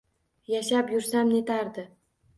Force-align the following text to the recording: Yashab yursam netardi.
Yashab 0.53 0.89
yursam 0.95 1.31
netardi. 1.37 1.89